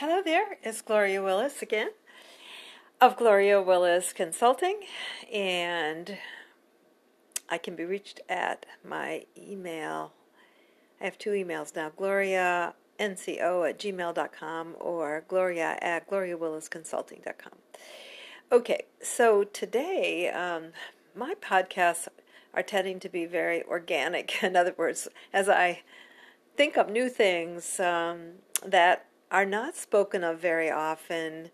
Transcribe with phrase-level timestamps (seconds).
[0.00, 1.88] Hello there, it's Gloria Willis again
[3.00, 4.78] of Gloria Willis Consulting,
[5.32, 6.18] and
[7.48, 10.12] I can be reached at my email.
[11.00, 17.54] I have two emails now gloria nco at gmail.com or gloria at Gloria Willis gloriawillisconsulting.com.
[18.52, 20.66] Okay, so today um,
[21.16, 22.06] my podcasts
[22.54, 24.32] are tending to be very organic.
[24.44, 25.82] In other words, as I
[26.56, 28.34] think of new things um,
[28.64, 31.50] that are not spoken of very often.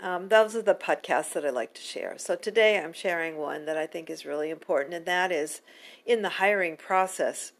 [0.00, 2.14] Um, those are the podcasts that I like to share.
[2.16, 5.60] So today I'm sharing one that I think is really important, and that is
[6.06, 7.52] in the hiring process.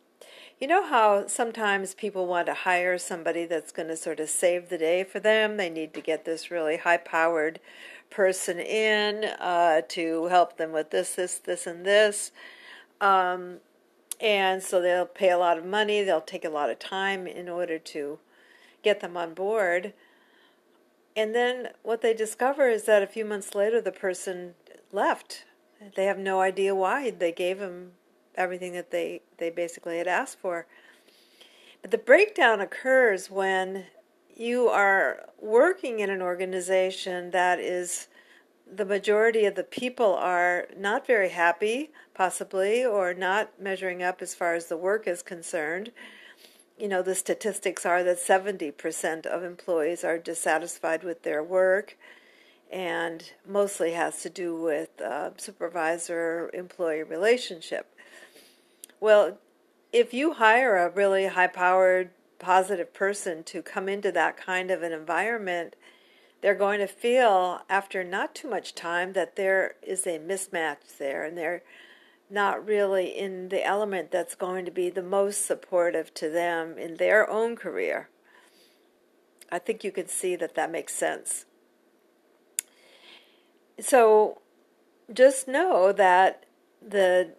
[0.59, 4.69] You know how sometimes people want to hire somebody that's going to sort of save
[4.69, 5.57] the day for them?
[5.57, 7.61] They need to get this really high powered
[8.11, 12.33] person in uh, to help them with this, this, this, and this.
[13.01, 13.59] Um,
[14.21, 17.49] and so they'll pay a lot of money, they'll take a lot of time in
[17.49, 18.19] order to
[18.83, 19.93] get them on board.
[21.17, 24.55] And then what they discover is that a few months later, the person
[24.93, 25.45] left.
[25.97, 27.11] They have no idea why.
[27.11, 27.93] They gave them
[28.35, 30.67] everything that they, they basically had asked for.
[31.83, 33.87] But the breakdown occurs when
[34.35, 38.09] you are working in an organization that is
[38.73, 44.35] the majority of the people are not very happy, possibly, or not measuring up as
[44.35, 45.91] far as the work is concerned
[46.81, 51.97] you know, the statistics are that 70% of employees are dissatisfied with their work
[52.73, 57.95] and mostly has to do with uh, supervisor employee relationship.
[58.99, 59.39] Well,
[59.93, 64.83] if you hire a really high powered, positive person to come into that kind of
[64.83, 65.77] an environment,
[66.41, 71.25] they're going to feel after not too much time that there is a mismatch there
[71.25, 71.63] and they're
[72.31, 76.97] not really in the element that's going to be the most supportive to them in
[76.97, 78.09] their own career.
[79.51, 81.45] I think you can see that that makes sense.
[83.81, 84.41] So
[85.13, 86.45] just know that
[86.87, 87.35] the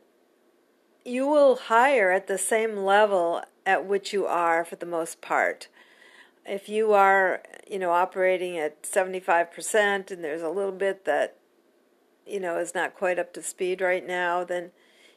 [1.03, 5.67] you will hire at the same level at which you are for the most part.
[6.45, 11.37] If you are, you know, operating at 75% and there's a little bit that
[12.25, 14.71] you know is not quite up to speed right now, then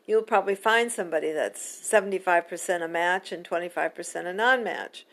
[0.06, 5.06] you'll probably find somebody that's 75% a match and 25% a non-match.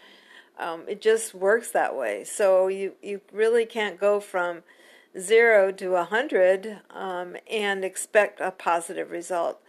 [0.60, 2.24] Um, it just works that way.
[2.24, 4.64] So you, you really can't go from
[5.18, 9.62] zero to a hundred um, and expect a positive result.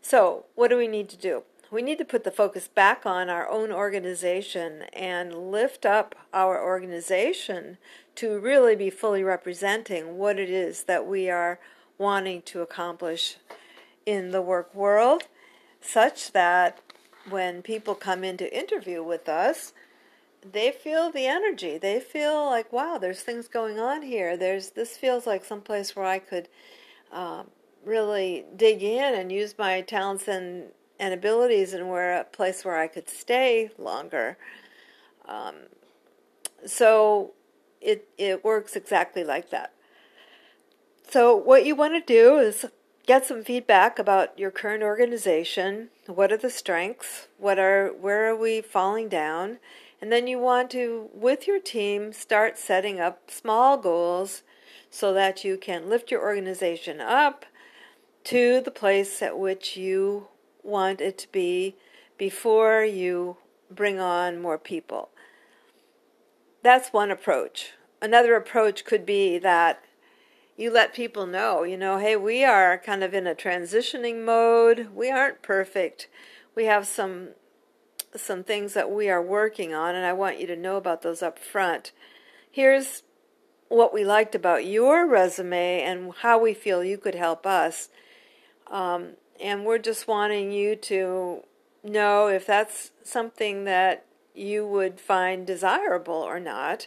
[0.00, 1.44] So what do we need to do?
[1.72, 6.62] We need to put the focus back on our own organization and lift up our
[6.62, 7.78] organization
[8.16, 11.58] to really be fully representing what it is that we are
[11.96, 13.38] wanting to accomplish
[14.04, 15.22] in the work world,
[15.80, 16.78] such that
[17.30, 19.72] when people come in to interview with us,
[20.42, 21.78] they feel the energy.
[21.78, 24.36] They feel like, wow, there's things going on here.
[24.36, 26.48] There's this feels like some place where I could
[27.10, 27.44] uh,
[27.82, 30.64] really dig in and use my talents and
[31.02, 34.38] and abilities, and where a place where I could stay longer.
[35.26, 35.56] Um,
[36.64, 37.32] so
[37.80, 39.72] it it works exactly like that.
[41.10, 42.66] So what you want to do is
[43.04, 45.88] get some feedback about your current organization.
[46.06, 47.26] What are the strengths?
[47.36, 49.58] What are where are we falling down?
[50.00, 54.44] And then you want to with your team start setting up small goals
[54.88, 57.44] so that you can lift your organization up
[58.24, 60.28] to the place at which you
[60.62, 61.76] want it to be
[62.18, 63.36] before you
[63.70, 65.10] bring on more people.
[66.62, 67.72] That's one approach.
[68.00, 69.82] Another approach could be that
[70.56, 74.88] you let people know, you know, hey, we are kind of in a transitioning mode.
[74.94, 76.08] We aren't perfect.
[76.54, 77.30] We have some
[78.14, 81.22] some things that we are working on and I want you to know about those
[81.22, 81.92] up front.
[82.50, 83.02] Here's
[83.68, 87.88] what we liked about your resume and how we feel you could help us.
[88.70, 91.42] Um, and we're just wanting you to
[91.82, 96.86] know if that's something that you would find desirable or not.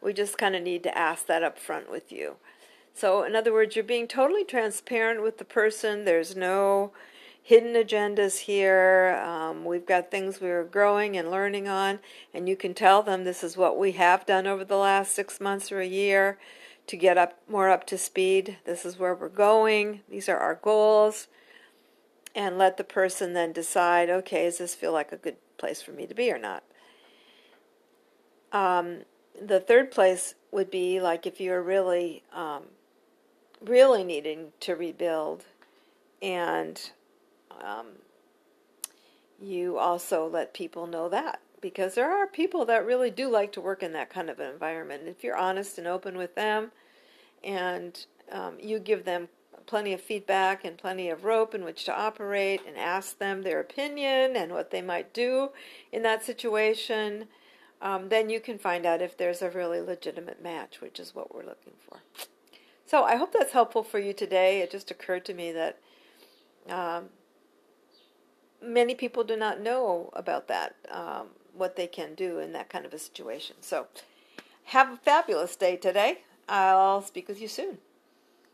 [0.00, 2.36] We just kind of need to ask that up front with you.
[2.94, 6.04] So, in other words, you're being totally transparent with the person.
[6.04, 6.92] There's no
[7.42, 9.20] hidden agendas here.
[9.24, 12.00] Um, we've got things we're growing and learning on,
[12.34, 15.40] and you can tell them this is what we have done over the last six
[15.40, 16.38] months or a year
[16.86, 18.58] to get up more up to speed.
[18.66, 20.00] This is where we're going.
[20.08, 21.28] These are our goals.
[22.38, 25.90] And let the person then decide okay, does this feel like a good place for
[25.90, 26.62] me to be or not?
[28.52, 29.00] Um,
[29.42, 32.62] the third place would be like if you're really um,
[33.60, 35.46] really needing to rebuild,
[36.22, 36.92] and
[37.60, 37.86] um,
[39.42, 43.60] you also let people know that because there are people that really do like to
[43.60, 45.02] work in that kind of an environment.
[45.08, 46.70] If you're honest and open with them
[47.42, 49.28] and um, you give them
[49.68, 53.60] plenty of feedback and plenty of rope in which to operate and ask them their
[53.60, 55.50] opinion and what they might do
[55.92, 57.26] in that situation,
[57.82, 61.32] um, then you can find out if there's a really legitimate match, which is what
[61.32, 61.98] we're looking for.
[62.86, 64.60] So I hope that's helpful for you today.
[64.60, 65.78] It just occurred to me that
[66.68, 67.10] um,
[68.62, 72.86] many people do not know about that, um, what they can do in that kind
[72.86, 73.56] of a situation.
[73.60, 73.86] So
[74.64, 76.22] have a fabulous day today.
[76.48, 77.78] I'll speak with you soon.